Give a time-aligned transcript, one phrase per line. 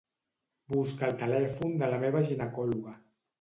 [0.75, 2.97] Busca el telèfon de la meva ginecòloga.